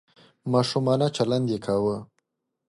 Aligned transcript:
ماشومانه 0.51 1.07
چلند 1.15 1.45
یې 1.53 1.57
کاوه. 1.65 1.97